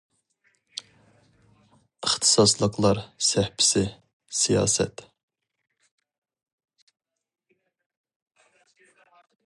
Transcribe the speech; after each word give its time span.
ئىختىساسلىقلار 2.07 3.01
سەھىپىسى، 3.27 3.83
سىياسەت. 4.39 5.03